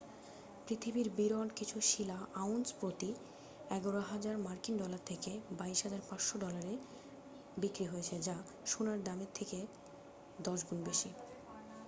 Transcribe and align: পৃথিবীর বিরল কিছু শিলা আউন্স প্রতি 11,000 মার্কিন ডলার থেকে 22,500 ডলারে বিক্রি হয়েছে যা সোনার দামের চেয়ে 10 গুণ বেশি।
পৃথিবীর 0.67 1.07
বিরল 1.09 1.47
কিছু 1.55 1.77
শিলা 1.81 2.17
আউন্স 2.35 2.67
প্রতি 2.79 3.09
11,000 3.69 4.37
মার্কিন 4.37 4.75
ডলার 4.77 5.01
থেকে 5.05 5.31
22,500 5.59 6.37
ডলারে 6.37 6.73
বিক্রি 7.57 7.85
হয়েছে 7.85 8.15
যা 8.21 8.37
সোনার 8.65 8.99
দামের 9.03 9.29
চেয়ে 9.33 9.61
10 10.39 10.61
গুণ 10.63 10.79
বেশি। 10.83 11.11